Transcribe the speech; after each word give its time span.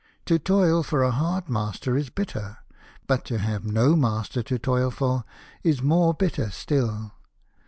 To 0.25 0.39
toil 0.39 0.81
for 0.81 1.03
a 1.03 1.11
hard 1.11 1.47
master 1.47 1.95
is 1.95 2.09
bitter, 2.09 2.57
but 3.05 3.23
to 3.25 3.37
have 3.37 3.65
no 3.67 3.95
master 3.95 4.41
to 4.41 4.57
toil 4.57 4.89
for 4.89 5.25
is 5.61 5.83
more 5.83 6.15
bitter 6.15 6.49
still. 6.49 7.11